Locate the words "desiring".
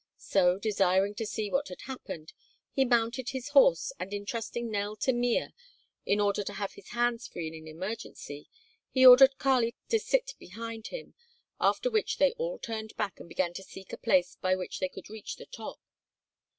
0.57-1.13